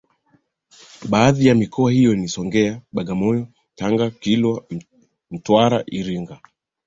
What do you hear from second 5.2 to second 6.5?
mtwara iringa